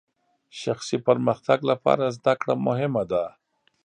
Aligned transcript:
شخصي 0.61 0.97
پرمختګ 1.07 1.59
لپاره 1.71 2.05
زدهکړه 2.17 2.53
مهمه 2.67 3.03
ده. 3.11 3.23